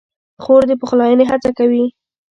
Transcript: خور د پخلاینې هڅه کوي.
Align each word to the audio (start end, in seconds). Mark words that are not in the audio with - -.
خور 0.43 0.61
د 0.69 0.71
پخلاینې 0.81 1.25
هڅه 1.31 1.49
کوي. 1.57 1.85